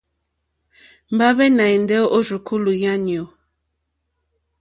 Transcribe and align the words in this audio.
Mbahve 1.13 1.45
nà 1.49 1.65
èndè 1.75 1.97
o 2.17 2.19
rzùkulù 2.25 2.71
yànyu. 2.83 3.23